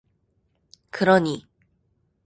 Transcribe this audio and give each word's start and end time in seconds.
그러니. 0.89 1.45